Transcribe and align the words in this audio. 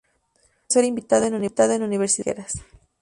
Fue 0.67 0.81
profesor 0.81 0.83
invitado 0.85 1.25
en 1.75 1.83
universidades 1.83 2.17
extranjeras. 2.17 2.63